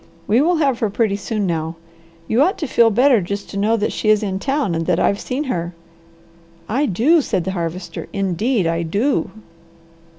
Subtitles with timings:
[0.25, 1.75] We will have her pretty soon now.
[2.27, 4.99] You ought to feel better just to know that she is in town and that
[4.99, 5.75] I've seen her."
[6.67, 8.07] "I do!" said the Harvester.
[8.11, 9.29] "Indeed I do!"